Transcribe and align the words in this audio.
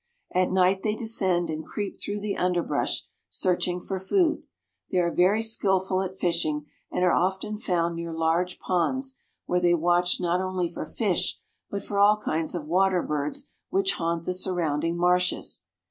At 0.33 0.49
night 0.51 0.81
they 0.81 0.95
descend, 0.95 1.51
and 1.51 1.63
creep 1.63 1.95
through 1.95 2.21
the 2.21 2.35
underbrush, 2.35 3.03
searching 3.29 3.79
for 3.79 3.99
food. 3.99 4.41
They 4.89 4.97
are 4.97 5.13
very 5.13 5.43
skillful 5.43 6.01
at 6.01 6.17
fishing, 6.17 6.65
and 6.91 7.03
are 7.03 7.11
often 7.13 7.55
found 7.55 7.95
near 7.97 8.11
large 8.11 8.57
ponds, 8.57 9.13
where 9.45 9.59
they 9.59 9.75
watch 9.75 10.19
not 10.19 10.41
only 10.41 10.69
for 10.69 10.87
fish, 10.87 11.37
but 11.69 11.83
for 11.83 11.99
all 11.99 12.17
kinds 12.17 12.55
of 12.55 12.65
water 12.65 13.03
birds 13.03 13.51
which 13.69 13.93
haunt 13.93 14.25
the 14.25 14.33
surrounding 14.33 14.97
marshes. 14.97 15.65